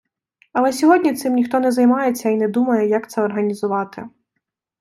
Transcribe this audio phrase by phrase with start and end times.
[0.53, 4.09] Але сьогодні цим ніхто не займається і не думає, як це організувати.